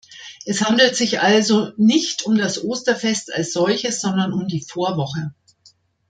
Es 0.47 0.63
handelt 0.65 0.95
sich 0.95 1.21
also 1.21 1.73
nicht 1.77 2.25
um 2.25 2.35
das 2.35 2.63
Osterfest 2.63 3.31
als 3.31 3.53
solches, 3.53 4.01
sondern 4.01 4.33
um 4.33 4.47
die 4.47 4.63
Vorwoche. 4.67 5.31